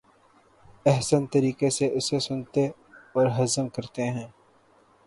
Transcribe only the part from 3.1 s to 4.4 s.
اور ہضم کرتے ہیں۔